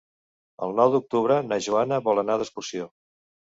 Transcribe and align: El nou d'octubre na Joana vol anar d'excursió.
El 0.67 0.73
nou 0.79 0.93
d'octubre 0.95 1.37
na 1.51 1.61
Joana 1.67 2.01
vol 2.09 2.25
anar 2.25 2.41
d'excursió. 2.43 2.91